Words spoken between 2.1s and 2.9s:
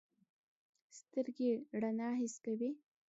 حس کوي.